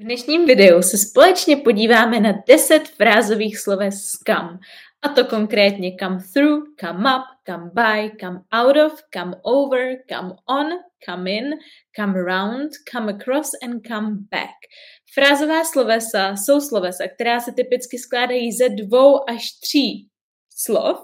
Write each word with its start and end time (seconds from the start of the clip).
V 0.00 0.02
dnešním 0.02 0.46
videu 0.46 0.82
se 0.82 0.98
společně 0.98 1.56
podíváme 1.56 2.20
na 2.20 2.32
10 2.48 2.88
frázových 2.88 3.58
sloves 3.58 4.10
come. 4.26 4.58
A 5.02 5.08
to 5.08 5.24
konkrétně 5.24 5.96
come 6.00 6.18
through, 6.32 6.64
come 6.80 7.16
up, 7.16 7.24
come 7.46 7.70
by, 7.74 8.10
come 8.20 8.42
out 8.52 8.76
of, 8.76 9.00
come 9.14 9.36
over, 9.42 9.96
come 10.08 10.32
on, 10.48 10.66
come 11.04 11.30
in, 11.30 11.50
come 11.96 12.22
round, 12.22 12.70
come 12.92 13.12
across 13.12 13.50
and 13.62 13.86
come 13.86 14.16
back. 14.30 14.56
Frázová 15.14 15.64
slovesa 15.64 16.36
jsou 16.36 16.60
slovesa, 16.60 17.04
která 17.14 17.40
se 17.40 17.52
typicky 17.52 17.98
skládají 17.98 18.52
ze 18.52 18.68
dvou 18.68 19.30
až 19.30 19.52
tří 19.60 20.08
slov 20.56 20.98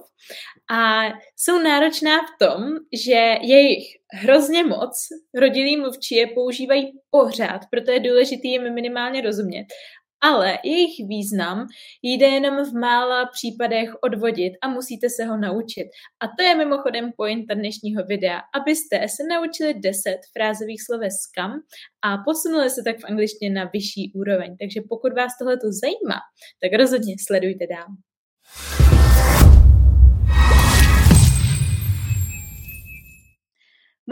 a 0.70 1.02
jsou 1.36 1.58
náročná 1.58 2.18
v 2.18 2.46
tom, 2.46 2.62
že 3.06 3.36
jejich 3.42 3.95
hrozně 4.12 4.64
moc 4.64 5.06
rodilí 5.34 5.76
mluvčí 5.76 6.14
je 6.14 6.26
používají 6.26 6.92
pořád, 7.10 7.60
proto 7.70 7.90
je 7.90 8.00
důležité 8.00 8.48
jim 8.48 8.74
minimálně 8.74 9.20
rozumět. 9.20 9.66
Ale 10.20 10.58
jejich 10.64 11.08
význam 11.08 11.66
jde 12.02 12.26
jenom 12.26 12.64
v 12.64 12.74
mála 12.74 13.26
případech 13.26 13.90
odvodit 14.02 14.52
a 14.62 14.68
musíte 14.68 15.10
se 15.10 15.24
ho 15.24 15.36
naučit. 15.36 15.86
A 16.20 16.26
to 16.38 16.42
je 16.42 16.54
mimochodem 16.54 17.10
pointa 17.16 17.54
dnešního 17.54 18.04
videa, 18.04 18.40
abyste 18.54 19.08
se 19.08 19.22
naučili 19.34 19.74
10 19.74 20.16
frázových 20.36 20.82
sloves 20.82 21.16
kam 21.36 21.52
a 22.04 22.18
posunuli 22.18 22.70
se 22.70 22.82
tak 22.84 22.98
v 22.98 23.04
angličtině 23.04 23.50
na 23.50 23.70
vyšší 23.72 24.12
úroveň. 24.14 24.56
Takže 24.56 24.80
pokud 24.88 25.12
vás 25.12 25.32
tohle 25.38 25.56
zajímá, 25.82 26.20
tak 26.62 26.80
rozhodně 26.80 27.14
sledujte 27.26 27.66
dál. 27.66 27.86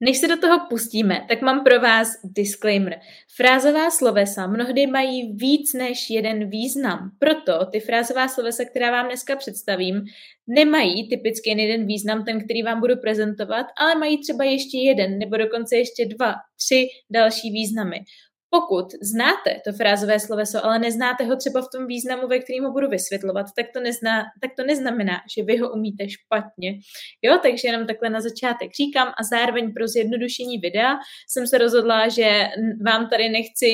Než 0.00 0.18
se 0.18 0.28
do 0.28 0.36
toho 0.36 0.66
pustíme, 0.68 1.26
tak 1.28 1.42
mám 1.42 1.64
pro 1.64 1.80
vás 1.80 2.08
disclaimer. 2.24 3.00
Frázová 3.36 3.90
slovesa 3.90 4.46
mnohdy 4.46 4.86
mají 4.86 5.32
víc 5.32 5.72
než 5.72 6.10
jeden 6.10 6.50
význam. 6.50 7.10
Proto 7.18 7.66
ty 7.72 7.80
frázová 7.80 8.28
slovesa, 8.28 8.64
která 8.64 8.90
vám 8.90 9.06
dneska 9.06 9.36
představím, 9.36 10.04
nemají 10.46 11.08
typicky 11.08 11.50
jen 11.50 11.58
jeden 11.58 11.86
význam, 11.86 12.24
ten, 12.24 12.44
který 12.44 12.62
vám 12.62 12.80
budu 12.80 12.96
prezentovat, 12.96 13.66
ale 13.78 13.94
mají 13.94 14.22
třeba 14.22 14.44
ještě 14.44 14.78
jeden 14.78 15.18
nebo 15.18 15.36
dokonce 15.36 15.76
ještě 15.76 16.06
dva, 16.06 16.34
tři 16.56 16.88
další 17.10 17.50
významy. 17.50 17.96
Pokud 18.50 18.86
znáte 19.02 19.60
to 19.64 19.72
frázové 19.72 20.20
sloveso, 20.20 20.64
ale 20.64 20.78
neznáte 20.78 21.24
ho 21.24 21.36
třeba 21.36 21.62
v 21.62 21.70
tom 21.72 21.86
významu, 21.86 22.28
ve 22.28 22.38
kterém 22.38 22.64
ho 22.64 22.72
budu 22.72 22.88
vysvětlovat, 22.88 23.46
tak 23.56 23.66
to, 23.74 23.80
nezná, 23.80 24.24
tak 24.42 24.50
to 24.56 24.64
neznamená, 24.64 25.16
že 25.36 25.44
vy 25.44 25.56
ho 25.56 25.72
umíte 25.72 26.04
špatně. 26.08 26.70
Jo, 27.22 27.38
takže 27.42 27.68
jenom 27.68 27.86
takhle 27.86 28.10
na 28.10 28.20
začátek 28.20 28.70
říkám 28.80 29.08
a 29.08 29.22
zároveň 29.30 29.72
pro 29.72 29.88
zjednodušení 29.88 30.58
videa 30.58 30.96
jsem 31.28 31.46
se 31.46 31.58
rozhodla, 31.58 32.08
že 32.08 32.48
vám 32.86 33.08
tady 33.08 33.28
nechci 33.28 33.66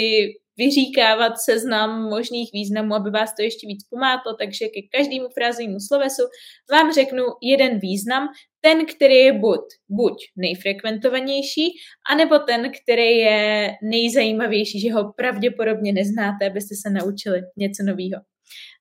vyříkávat 0.56 1.32
seznam 1.38 2.02
možných 2.02 2.50
významů, 2.52 2.94
aby 2.94 3.10
vás 3.10 3.34
to 3.34 3.42
ještě 3.42 3.66
víc 3.66 3.84
pomátlo, 3.90 4.34
takže 4.34 4.68
ke 4.68 4.80
každému 4.96 5.28
frázovému 5.34 5.80
slovesu 5.80 6.22
vám 6.70 6.92
řeknu 6.92 7.24
jeden 7.42 7.78
význam, 7.78 8.28
ten, 8.60 8.86
který 8.86 9.14
je 9.14 9.32
buď, 9.32 9.60
buď 9.88 10.12
nejfrekventovanější, 10.36 11.72
anebo 12.10 12.38
ten, 12.38 12.70
který 12.82 13.16
je 13.16 13.70
nejzajímavější, 13.82 14.80
že 14.80 14.92
ho 14.92 15.12
pravděpodobně 15.12 15.92
neznáte, 15.92 16.46
abyste 16.46 16.74
se 16.82 16.90
naučili 16.90 17.40
něco 17.56 17.82
nového. 17.82 18.22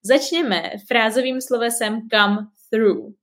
Začněme 0.04 0.72
frázovým 0.88 1.42
slovesem 1.42 2.02
come 2.14 2.38
through. 2.70 3.14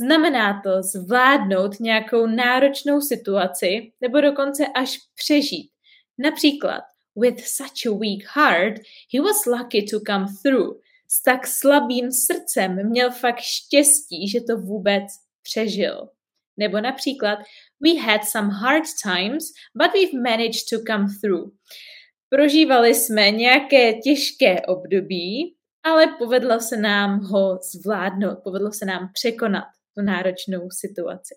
Znamená 0.00 0.60
to 0.64 0.70
zvládnout 0.82 1.80
nějakou 1.80 2.26
náročnou 2.26 3.00
situaci 3.00 3.92
nebo 4.00 4.20
dokonce 4.20 4.66
až 4.74 4.98
přežít. 5.14 5.70
Například, 6.18 6.82
with 7.16 7.46
such 7.46 7.86
a 7.86 7.92
weak 7.92 8.24
heart, 8.34 8.80
he 9.12 9.20
was 9.20 9.46
lucky 9.46 9.82
to 9.82 10.00
come 10.06 10.26
through. 10.42 10.80
S 11.08 11.22
tak 11.22 11.46
slabým 11.46 12.12
srdcem 12.12 12.88
měl 12.88 13.10
fakt 13.10 13.40
štěstí, 13.40 14.28
že 14.28 14.40
to 14.40 14.56
vůbec 14.56 15.04
přežil. 15.42 16.08
Nebo 16.56 16.80
například 16.80 17.38
We 17.80 18.00
had 18.00 18.24
some 18.24 18.50
hard 18.52 18.84
times, 19.02 19.44
but 19.74 19.92
we've 19.92 20.22
managed 20.22 20.68
to 20.70 20.76
come 20.86 21.06
through. 21.20 21.52
Prožívali 22.28 22.94
jsme 22.94 23.30
nějaké 23.30 23.92
těžké 23.92 24.60
období, 24.60 25.56
ale 25.82 26.06
povedlo 26.18 26.60
se 26.60 26.76
nám 26.76 27.20
ho 27.20 27.58
zvládnout, 27.74 28.38
povedlo 28.44 28.72
se 28.72 28.84
nám 28.84 29.10
překonat 29.12 29.64
tu 29.96 30.02
náročnou 30.02 30.68
situaci. 30.70 31.34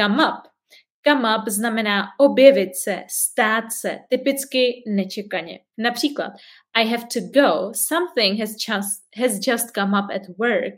Come 0.00 0.14
up. 0.14 0.59
Come 1.08 1.36
up 1.36 1.48
znamená 1.48 2.04
objevit 2.18 2.76
se, 2.76 3.04
stát 3.08 3.64
se, 3.72 3.98
typicky 4.08 4.82
nečekaně. 4.86 5.60
Například, 5.78 6.32
I 6.74 6.86
have 6.86 7.02
to 7.12 7.20
go, 7.20 7.72
something 7.74 8.40
has 8.40 8.50
just, 8.50 9.02
has 9.16 9.46
just 9.46 9.70
come 9.74 9.98
up 9.98 10.10
at 10.10 10.22
work 10.38 10.74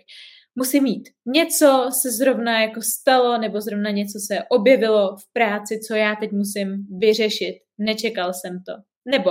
musím 0.55 0.83
mít. 0.83 1.09
Něco 1.27 1.89
se 2.01 2.11
zrovna 2.11 2.61
jako 2.61 2.83
stalo, 2.83 3.39
nebo 3.39 3.61
zrovna 3.61 3.91
něco 3.91 4.19
se 4.27 4.43
objevilo 4.49 5.17
v 5.17 5.33
práci, 5.33 5.81
co 5.89 5.95
já 5.95 6.17
teď 6.17 6.33
musím 6.33 6.87
vyřešit. 6.99 7.55
Nečekal 7.79 8.33
jsem 8.35 8.63
to. 8.67 8.73
Nebo 9.05 9.31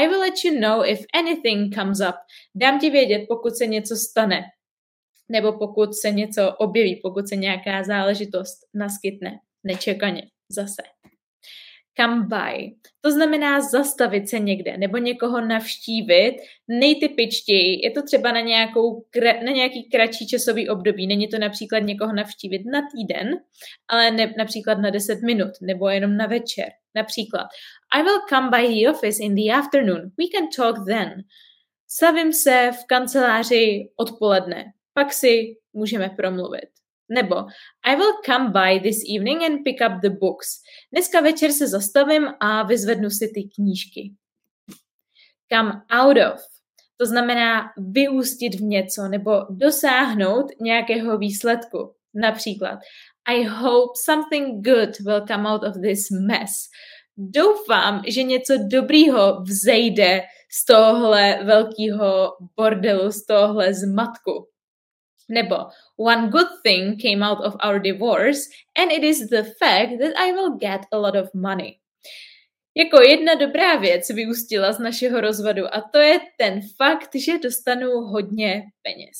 I 0.00 0.08
will 0.08 0.20
let 0.20 0.34
you 0.44 0.60
know 0.60 0.84
if 0.84 1.00
anything 1.14 1.74
comes 1.74 2.00
up. 2.00 2.16
Dám 2.54 2.80
ti 2.80 2.90
vědět, 2.90 3.24
pokud 3.28 3.56
se 3.56 3.66
něco 3.66 3.96
stane. 3.96 4.42
Nebo 5.28 5.52
pokud 5.52 5.94
se 5.94 6.10
něco 6.10 6.52
objeví, 6.58 7.00
pokud 7.02 7.28
se 7.28 7.36
nějaká 7.36 7.82
záležitost 7.82 8.58
naskytne 8.74 9.38
nečekaně 9.66 10.22
zase 10.48 10.82
come 12.00 12.26
by. 12.26 12.74
To 13.00 13.10
znamená 13.10 13.60
zastavit 13.60 14.28
se 14.28 14.38
někde 14.38 14.76
nebo 14.76 14.96
někoho 14.98 15.40
navštívit. 15.40 16.36
Nejtypičtěji 16.68 17.86
je 17.86 17.90
to 17.90 18.02
třeba 18.02 18.32
na, 18.32 18.40
nějakou, 18.40 19.04
na 19.44 19.52
nějaký 19.52 19.88
kratší 19.90 20.26
časový 20.26 20.68
období. 20.68 21.06
Není 21.06 21.28
to 21.28 21.38
například 21.38 21.78
někoho 21.78 22.12
navštívit 22.12 22.62
na 22.72 22.80
týden, 22.92 23.30
ale 23.88 24.10
ne, 24.10 24.34
například 24.38 24.78
na 24.78 24.90
10 24.90 25.22
minut 25.22 25.50
nebo 25.60 25.88
jenom 25.88 26.16
na 26.16 26.26
večer. 26.26 26.66
Například 26.94 27.46
I 27.94 28.02
will 28.02 28.20
come 28.28 28.50
by 28.50 28.74
the 28.74 28.90
office 28.90 29.22
in 29.22 29.34
the 29.34 29.52
afternoon. 29.52 30.00
We 30.00 30.24
can 30.34 30.48
talk 30.56 30.86
then. 30.86 31.22
Savím 31.88 32.32
se 32.32 32.70
v 32.82 32.86
kanceláři 32.86 33.88
odpoledne. 33.96 34.64
Pak 34.94 35.12
si 35.12 35.56
můžeme 35.72 36.08
promluvit. 36.08 36.68
Nebo 37.08 37.36
I 37.84 37.96
will 37.96 38.12
come 38.26 38.50
by 38.50 38.80
this 38.80 39.02
evening 39.16 39.44
and 39.44 39.64
pick 39.64 39.76
up 39.80 40.00
the 40.02 40.10
books. 40.10 40.46
Dneska 40.92 41.20
večer 41.20 41.52
se 41.52 41.68
zastavím 41.68 42.28
a 42.40 42.62
vyzvednu 42.62 43.10
si 43.10 43.28
ty 43.34 43.42
knížky. 43.54 44.12
Come 45.52 45.82
out 45.90 46.16
of. 46.34 46.40
To 46.96 47.06
znamená 47.06 47.62
vyústit 47.78 48.54
v 48.54 48.62
něco 48.62 49.08
nebo 49.08 49.30
dosáhnout 49.50 50.46
nějakého 50.60 51.18
výsledku. 51.18 51.94
Například 52.14 52.78
I 53.28 53.44
hope 53.44 53.92
something 54.04 54.64
good 54.64 55.00
will 55.00 55.26
come 55.26 55.48
out 55.48 55.62
of 55.64 55.74
this 55.82 56.10
mess. 56.10 56.68
Doufám, 57.16 58.02
že 58.06 58.22
něco 58.22 58.54
dobrýho 58.70 59.42
vzejde 59.42 60.22
z 60.52 60.64
tohle 60.64 61.44
velkého 61.44 62.32
bordelu, 62.56 63.12
z 63.12 63.26
tohle 63.26 63.74
zmatku. 63.74 64.48
Nebo 65.28 65.56
one 65.96 66.28
good 66.28 66.48
thing 66.62 67.02
came 67.02 67.26
out 67.26 67.38
of 67.44 67.54
our 67.64 67.80
divorce 67.80 68.40
and 68.78 68.92
it 68.92 69.04
is 69.04 69.28
the 69.28 69.42
fact 69.42 69.98
that 70.00 70.12
I 70.16 70.32
will 70.32 70.56
get 70.58 70.80
a 70.92 70.98
lot 70.98 71.16
of 71.16 71.34
money. 71.34 71.78
Jako 72.78 73.02
jedna 73.02 73.34
dobrá 73.34 73.76
věc 73.76 74.08
vyústila 74.10 74.72
z 74.72 74.78
našeho 74.78 75.20
rozvodu 75.20 75.74
a 75.74 75.80
to 75.92 75.98
je 75.98 76.20
ten 76.38 76.60
fakt, 76.76 77.10
že 77.14 77.38
dostanu 77.38 77.90
hodně 77.90 78.62
peněz. 78.82 79.18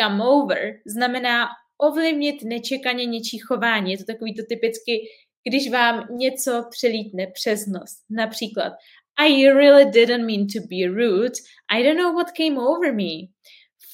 Come 0.00 0.24
over 0.24 0.72
znamená 0.86 1.46
ovlivnit 1.78 2.42
nečekaně 2.42 3.06
něčí 3.06 3.38
chování. 3.38 3.92
Je 3.92 3.98
to 3.98 4.04
takový 4.04 4.34
to 4.34 4.42
typicky, 4.48 5.08
když 5.48 5.70
vám 5.70 6.06
něco 6.10 6.64
přelítne 6.70 7.26
přes 7.26 7.66
nos. 7.66 7.90
Například 8.10 8.72
I 9.18 9.44
really 9.44 9.84
didn't 9.84 10.26
mean 10.26 10.46
to 10.46 10.60
be 10.60 10.86
rude. 10.86 11.32
I 11.70 11.82
don't 11.82 11.98
know 11.98 12.14
what 12.14 12.36
came 12.36 12.58
over 12.58 12.94
me. 12.94 13.28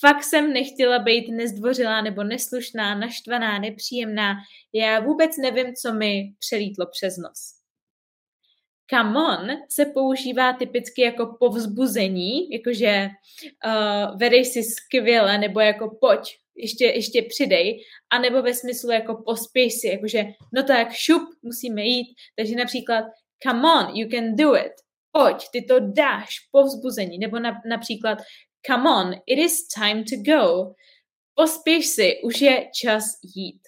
Fakt 0.06 0.24
jsem 0.24 0.52
nechtěla 0.52 0.98
být 0.98 1.28
nezdvořilá 1.28 2.00
nebo 2.00 2.24
neslušná, 2.24 2.94
naštvaná, 2.98 3.58
nepříjemná. 3.58 4.34
Já 4.72 5.00
vůbec 5.00 5.36
nevím, 5.36 5.74
co 5.74 5.94
mi 5.94 6.32
přelítlo 6.38 6.86
přes 6.86 7.16
nos. 7.16 7.38
Come 8.90 9.18
on 9.18 9.48
se 9.68 9.86
používá 9.86 10.52
typicky 10.52 11.02
jako 11.02 11.36
povzbuzení, 11.40 12.50
jakože 12.50 13.08
uh, 13.66 14.18
vedej 14.18 14.44
si 14.44 14.62
skvěle, 14.62 15.38
nebo 15.38 15.60
jako 15.60 15.98
pojď, 16.00 16.20
ještě, 16.56 16.84
ještě 16.84 17.22
přidej, 17.22 17.84
anebo 18.10 18.42
ve 18.42 18.54
smyslu 18.54 18.90
jako 18.90 19.22
pospěš 19.26 19.72
si, 19.74 19.88
jakože 19.88 20.24
no 20.54 20.62
tak 20.62 20.92
šup, 20.92 21.22
musíme 21.42 21.82
jít, 21.82 22.16
takže 22.36 22.54
například 22.54 23.04
come 23.42 23.60
on, 23.72 23.96
you 23.96 24.08
can 24.10 24.36
do 24.36 24.56
it, 24.56 24.72
pojď, 25.12 25.36
ty 25.52 25.62
to 25.62 25.80
dáš, 25.80 26.28
povzbuzení, 26.50 27.18
nebo 27.18 27.38
na, 27.38 27.60
například 27.68 28.18
come 28.66 28.90
on, 28.90 29.14
it 29.26 29.38
is 29.38 29.68
time 29.68 30.04
to 30.04 30.16
go, 30.32 30.74
pospěš 31.34 31.86
si, 31.86 32.20
už 32.24 32.40
je 32.40 32.70
čas 32.74 33.04
jít. 33.36 33.60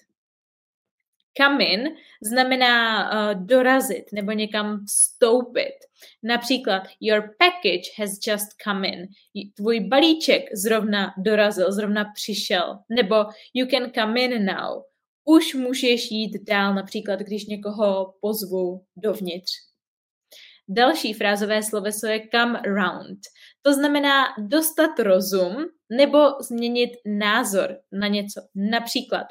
Come 1.42 1.64
in 1.64 1.88
znamená 2.22 3.10
uh, 3.10 3.46
dorazit 3.46 4.04
nebo 4.12 4.32
někam 4.32 4.84
vstoupit. 4.86 5.74
Například, 6.22 6.82
your 7.00 7.22
package 7.38 7.88
has 7.98 8.10
just 8.26 8.46
come 8.64 8.88
in. 8.88 9.06
Tvůj 9.56 9.80
balíček 9.80 10.42
zrovna 10.54 11.14
dorazil, 11.18 11.72
zrovna 11.72 12.04
přišel. 12.14 12.78
Nebo 12.90 13.14
you 13.54 13.66
can 13.70 13.92
come 13.92 14.20
in 14.20 14.44
now. 14.44 14.82
Už 15.24 15.54
můžeš 15.54 16.10
jít 16.10 16.44
dál, 16.48 16.74
například, 16.74 17.20
když 17.20 17.46
někoho 17.46 18.14
pozvu 18.20 18.84
dovnitř. 18.96 19.52
Další 20.68 21.12
frázové 21.12 21.62
sloveso 21.62 22.06
je 22.06 22.28
come 22.34 22.62
round. 22.66 23.18
To 23.66 23.72
znamená 23.72 24.24
dostat 24.38 24.98
rozum 24.98 25.56
nebo 25.98 26.18
změnit 26.40 26.90
názor 27.06 27.76
na 27.92 28.08
něco. 28.08 28.40
Například, 28.54 29.26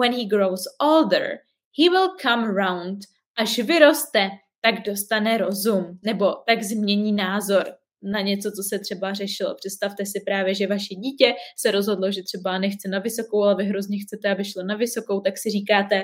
when 0.00 0.12
he 0.12 0.24
grows 0.24 0.62
older, 0.82 1.38
he 1.78 1.90
will 1.90 2.08
come 2.22 2.46
round. 2.46 2.98
Až 3.38 3.58
vyroste, 3.58 4.28
tak 4.60 4.74
dostane 4.86 5.38
rozum, 5.38 5.98
nebo 6.04 6.34
tak 6.46 6.62
změní 6.62 7.12
názor 7.12 7.64
na 8.02 8.20
něco, 8.20 8.50
co 8.50 8.62
se 8.62 8.78
třeba 8.78 9.12
řešilo. 9.14 9.54
Představte 9.54 10.06
si 10.06 10.20
právě, 10.26 10.54
že 10.54 10.66
vaše 10.66 10.94
dítě 10.94 11.34
se 11.58 11.70
rozhodlo, 11.70 12.12
že 12.12 12.22
třeba 12.22 12.58
nechce 12.58 12.88
na 12.88 12.98
vysokou, 12.98 13.42
ale 13.42 13.54
vy 13.54 13.64
hrozně 13.64 13.98
chcete, 13.98 14.30
aby 14.32 14.44
šlo 14.44 14.62
na 14.62 14.76
vysokou, 14.76 15.20
tak 15.20 15.38
si 15.38 15.50
říkáte, 15.50 16.02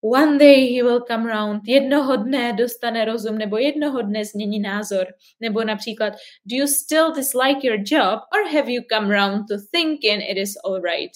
one 0.00 0.38
day 0.38 0.74
he 0.74 0.82
will 0.82 1.00
come 1.00 1.26
round, 1.26 1.62
jednoho 1.66 2.16
dne 2.16 2.52
dostane 2.52 3.04
rozum, 3.04 3.38
nebo 3.38 3.58
jednoho 3.58 4.02
dne 4.02 4.24
změní 4.24 4.60
názor. 4.60 5.06
Nebo 5.40 5.64
například, 5.64 6.12
do 6.44 6.56
you 6.56 6.66
still 6.66 7.12
dislike 7.12 7.66
your 7.66 7.78
job, 7.84 8.20
or 8.34 8.52
have 8.52 8.72
you 8.72 8.82
come 8.92 9.14
round 9.14 9.48
to 9.48 9.56
thinking 9.72 10.22
it 10.30 10.38
is 10.38 10.56
alright? 10.64 11.10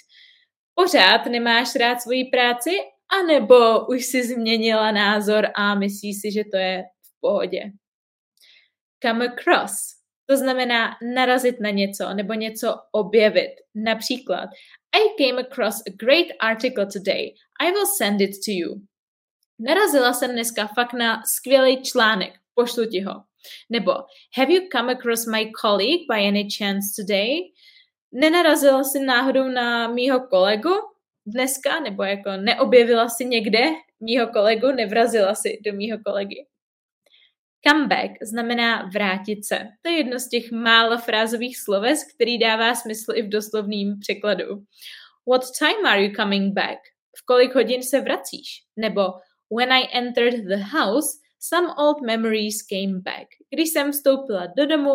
Pořád 0.74 1.26
nemáš 1.26 1.74
rád 1.74 2.00
svoji 2.00 2.24
práci, 2.24 2.70
anebo 3.22 3.86
už 3.86 4.04
si 4.04 4.22
změnila 4.22 4.92
názor 4.92 5.46
a 5.56 5.74
myslíš 5.74 6.16
si, 6.20 6.32
že 6.32 6.44
to 6.50 6.56
je 6.56 6.82
v 6.82 7.20
pohodě. 7.20 7.62
Come 9.02 9.26
across. 9.26 9.74
To 10.26 10.36
znamená 10.36 10.90
narazit 11.14 11.60
na 11.60 11.70
něco 11.70 12.14
nebo 12.14 12.34
něco 12.34 12.74
objevit. 12.92 13.50
Například, 13.74 14.48
I 14.94 15.08
came 15.18 15.38
across 15.38 15.82
a 15.86 15.90
great 15.90 16.32
article 16.40 16.86
today. 16.86 17.34
I 17.60 17.70
will 17.70 17.86
send 17.86 18.20
it 18.20 18.30
to 18.44 18.52
you. 18.52 18.80
Narazila 19.58 20.12
jsem 20.12 20.32
dneska 20.32 20.66
fakt 20.66 20.92
na 20.92 21.22
skvělý 21.26 21.82
článek. 21.82 22.32
Pošlu 22.54 22.86
ti 22.86 23.00
ho. 23.00 23.22
Nebo 23.70 23.92
Have 24.36 24.52
you 24.52 24.68
come 24.72 24.92
across 24.92 25.26
my 25.26 25.52
colleague 25.60 26.06
by 26.08 26.28
any 26.28 26.48
chance 26.58 27.02
today? 27.02 27.38
Nenarazila 28.12 28.84
jsi 28.84 29.00
náhodou 29.00 29.48
na 29.48 29.88
mýho 29.88 30.20
kolegu? 30.20 30.92
dneska, 31.26 31.80
nebo 31.80 32.02
jako 32.02 32.30
neobjevila 32.36 33.08
si 33.08 33.24
někde 33.24 33.60
mýho 34.00 34.26
kolegu, 34.26 34.72
nevrazila 34.72 35.34
si 35.34 35.58
do 35.64 35.72
mýho 35.72 35.98
kolegy. 36.06 36.46
Comeback 37.68 38.10
znamená 38.22 38.90
vrátit 38.94 39.44
se. 39.44 39.58
To 39.82 39.90
je 39.90 39.96
jedno 39.96 40.18
z 40.18 40.28
těch 40.28 40.52
málo 40.52 40.98
frázových 40.98 41.58
sloves, 41.58 42.04
který 42.14 42.38
dává 42.38 42.74
smysl 42.74 43.12
i 43.14 43.22
v 43.22 43.28
doslovném 43.28 43.98
překladu. 44.00 44.44
What 45.30 45.42
time 45.58 45.86
are 45.86 46.04
you 46.04 46.12
coming 46.16 46.54
back? 46.54 46.78
V 47.16 47.26
kolik 47.26 47.54
hodin 47.54 47.82
se 47.82 48.00
vracíš? 48.00 48.48
Nebo 48.76 49.02
when 49.58 49.72
I 49.72 49.88
entered 49.92 50.44
the 50.44 50.64
house, 50.78 51.18
some 51.38 51.68
old 51.78 52.00
memories 52.06 52.62
came 52.62 53.00
back. 53.00 53.28
Když 53.50 53.68
jsem 53.68 53.92
vstoupila 53.92 54.46
do 54.56 54.66
domu, 54.66 54.90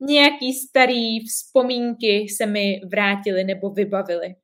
nějaký 0.00 0.52
starý 0.52 1.20
vzpomínky 1.20 2.26
se 2.28 2.46
mi 2.46 2.80
vrátily 2.90 3.44
nebo 3.44 3.70
vybavily. 3.70 4.34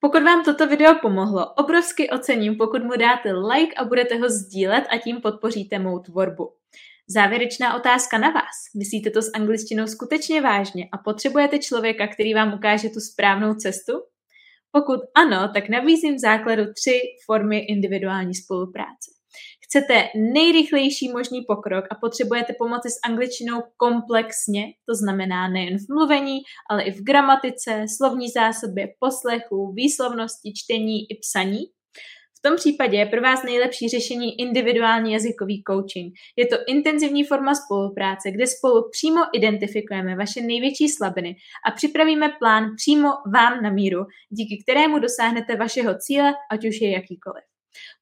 Pokud 0.00 0.22
vám 0.22 0.44
toto 0.44 0.66
video 0.66 0.94
pomohlo, 1.02 1.54
obrovsky 1.54 2.10
ocením, 2.10 2.56
pokud 2.56 2.84
mu 2.84 2.96
dáte 2.96 3.32
like 3.32 3.74
a 3.76 3.84
budete 3.84 4.16
ho 4.16 4.28
sdílet 4.28 4.84
a 4.90 4.98
tím 4.98 5.20
podpoříte 5.20 5.78
mou 5.78 5.98
tvorbu. 5.98 6.59
Závěrečná 7.14 7.76
otázka 7.76 8.18
na 8.18 8.30
vás. 8.30 8.56
Myslíte 8.78 9.10
to 9.10 9.22
s 9.22 9.30
angličtinou 9.34 9.86
skutečně 9.86 10.40
vážně 10.40 10.88
a 10.92 10.98
potřebujete 10.98 11.58
člověka, 11.58 12.06
který 12.06 12.34
vám 12.34 12.54
ukáže 12.54 12.88
tu 12.88 13.00
správnou 13.00 13.54
cestu? 13.54 13.92
Pokud 14.72 15.00
ano, 15.14 15.50
tak 15.54 15.68
nabízím 15.68 16.14
v 16.14 16.20
základu 16.20 16.62
tři 16.62 17.00
formy 17.26 17.58
individuální 17.58 18.34
spolupráce 18.34 19.20
chcete 19.70 20.08
nejrychlejší 20.32 21.12
možný 21.12 21.42
pokrok 21.48 21.84
a 21.90 21.94
potřebujete 21.94 22.52
pomoci 22.58 22.90
s 22.90 22.98
angličtinou 23.04 23.62
komplexně, 23.76 24.64
to 24.88 24.94
znamená 24.94 25.48
nejen 25.48 25.78
v 25.78 25.86
mluvení, 25.88 26.38
ale 26.70 26.82
i 26.82 26.90
v 26.90 27.04
gramatice, 27.04 27.84
slovní 27.96 28.28
zásobě, 28.28 28.88
poslechu, 29.00 29.72
výslovnosti, 29.72 30.52
čtení 30.56 30.98
i 31.10 31.14
psaní, 31.20 31.60
v 32.40 32.48
tom 32.48 32.56
případě 32.56 32.96
je 32.96 33.06
pro 33.06 33.20
vás 33.20 33.42
nejlepší 33.42 33.88
řešení 33.88 34.40
individuální 34.40 35.12
jazykový 35.12 35.62
coaching. 35.70 36.14
Je 36.36 36.46
to 36.46 36.56
intenzivní 36.66 37.24
forma 37.24 37.54
spolupráce, 37.54 38.30
kde 38.30 38.46
spolu 38.46 38.90
přímo 38.90 39.20
identifikujeme 39.34 40.16
vaše 40.16 40.40
největší 40.40 40.88
slabiny 40.88 41.36
a 41.66 41.70
připravíme 41.70 42.28
plán 42.38 42.64
přímo 42.76 43.08
vám 43.34 43.62
na 43.62 43.70
míru, 43.70 44.00
díky 44.30 44.62
kterému 44.62 44.98
dosáhnete 44.98 45.56
vašeho 45.56 45.94
cíle, 45.98 46.34
ať 46.50 46.68
už 46.68 46.80
je 46.80 46.90
jakýkoliv. 46.90 47.44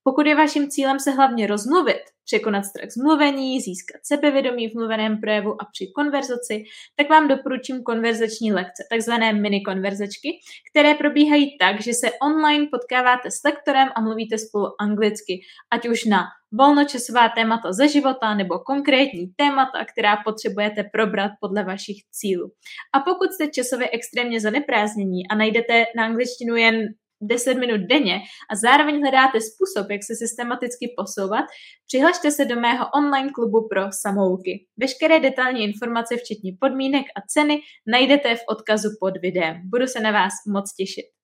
Pokud 0.02 0.26
je 0.26 0.34
vaším 0.34 0.70
cílem 0.70 1.00
se 1.00 1.10
hlavně 1.10 1.46
rozmluvit, 1.46 2.02
překonat 2.24 2.62
strach 2.62 2.90
z 2.90 2.96
mluvení, 2.96 3.60
získat 3.60 4.00
sebevědomí 4.02 4.68
v 4.68 4.74
mluveném 4.74 5.20
projevu 5.20 5.52
a 5.62 5.64
při 5.72 5.86
konverzaci, 5.96 6.64
tak 6.96 7.10
vám 7.10 7.28
doporučím 7.28 7.82
konverzační 7.82 8.52
lekce, 8.52 8.82
takzvané 8.90 9.32
mini 9.32 9.60
konverzačky, 9.60 10.28
které 10.70 10.94
probíhají 10.94 11.58
tak, 11.58 11.80
že 11.80 11.92
se 11.94 12.10
online 12.22 12.66
potkáváte 12.70 13.30
s 13.30 13.44
lektorem 13.44 13.88
a 13.96 14.00
mluvíte 14.00 14.38
spolu 14.38 14.66
anglicky, 14.80 15.40
ať 15.70 15.88
už 15.88 16.04
na 16.04 16.24
volnočasová 16.52 17.28
témata 17.28 17.72
ze 17.72 17.88
života 17.88 18.34
nebo 18.34 18.58
konkrétní 18.58 19.26
témata, 19.36 19.84
která 19.84 20.16
potřebujete 20.16 20.84
probrat 20.92 21.30
podle 21.40 21.64
vašich 21.64 21.96
cílů. 22.10 22.50
A 22.94 23.00
pokud 23.00 23.32
jste 23.32 23.48
časově 23.48 23.88
extrémně 23.92 24.40
zaneprázdnění 24.40 25.28
a 25.30 25.34
najdete 25.34 25.84
na 25.96 26.04
angličtinu 26.04 26.56
jen 26.56 26.74
10 27.20 27.54
minut 27.54 27.80
denně 27.80 28.20
a 28.50 28.56
zároveň 28.56 29.00
hledáte 29.00 29.38
způsob, 29.40 29.90
jak 29.90 30.04
se 30.04 30.14
systematicky 30.16 30.94
posouvat, 30.96 31.44
přihlašte 31.86 32.30
se 32.30 32.44
do 32.44 32.60
mého 32.60 32.86
online 32.94 33.30
klubu 33.34 33.68
pro 33.68 33.82
samouky. 34.02 34.66
Veškeré 34.76 35.20
detailní 35.20 35.64
informace, 35.64 36.16
včetně 36.16 36.52
podmínek 36.60 37.06
a 37.16 37.20
ceny, 37.28 37.60
najdete 37.86 38.36
v 38.36 38.42
odkazu 38.48 38.88
pod 39.00 39.16
videem. 39.22 39.56
Budu 39.64 39.86
se 39.86 40.00
na 40.00 40.10
vás 40.10 40.32
moc 40.46 40.74
těšit. 40.74 41.17